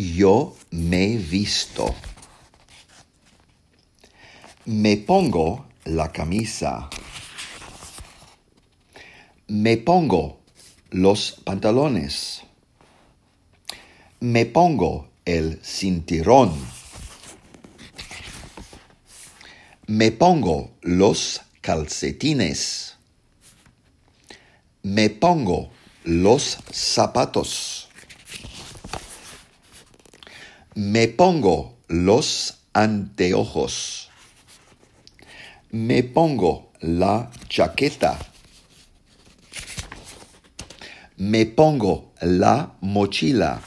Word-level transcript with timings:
Yo 0.00 0.56
me 0.70 1.18
visto. 1.18 1.94
Me 4.64 4.96
pongo 4.96 5.66
la 5.84 6.10
camisa. 6.10 6.88
Me 9.48 9.76
pongo 9.76 10.40
los 10.88 11.32
pantalones. 11.44 12.44
Me 14.20 14.46
pongo 14.46 15.10
el 15.26 15.60
cinturón. 15.62 16.54
Me 19.86 20.12
pongo 20.12 20.70
los 20.80 21.42
calcetines. 21.60 22.96
Me 24.82 25.10
pongo 25.10 25.68
los 26.04 26.56
zapatos. 26.72 27.79
Me 30.76 31.08
pongo 31.08 31.78
los 31.88 32.60
anteojos. 32.72 34.08
Me 35.72 36.04
pongo 36.04 36.70
la 36.80 37.28
chaqueta. 37.48 38.16
Me 41.16 41.44
pongo 41.46 42.12
la 42.20 42.74
mochila. 42.80 43.60